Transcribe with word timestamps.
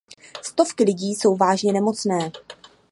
Stovky 0.41 0.83
lidí 0.83 1.15
jsou 1.15 1.35
vážně 1.35 1.73
nemocné. 1.73 2.31